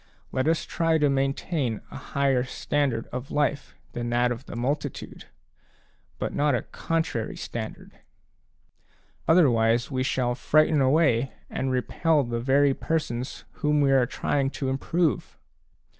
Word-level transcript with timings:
Let 0.31 0.47
us 0.47 0.65
try 0.65 0.97
to 0.97 1.11
maintain 1.11 1.79
a 1.91 1.95
higher 1.95 2.43
standard 2.43 3.05
of 3.11 3.29
life 3.29 3.75
than 3.93 4.09
that 4.09 4.31
of 4.31 4.47
the 4.47 4.55
multitude, 4.55 5.25
but 6.17 6.33
not 6.33 6.55
a 6.55 6.63
contrary 6.63 7.37
standard; 7.37 7.99
other 9.27 9.47
wise, 9.51 9.91
we 9.91 10.01
shall 10.01 10.33
frighten 10.33 10.81
away 10.81 11.33
and 11.51 11.69
repel 11.69 12.23
the 12.23 12.39
very 12.41 12.73
persons 12.73 13.43
whom 13.61 13.79
we 13.79 13.91
are 13.91 14.07
trying 14.07 14.49
to 14.49 14.69
improve. 14.69 15.37